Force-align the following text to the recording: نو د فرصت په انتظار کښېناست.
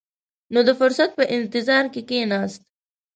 نو 0.53 0.59
د 0.67 0.69
فرصت 0.79 1.09
په 1.17 1.23
انتظار 1.37 1.85
کښېناست. 1.93 2.61